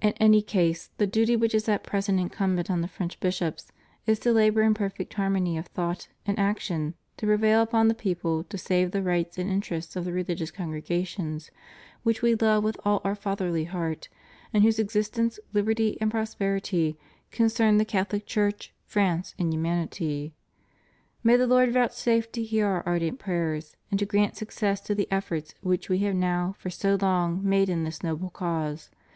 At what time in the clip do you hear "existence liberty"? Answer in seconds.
14.78-15.98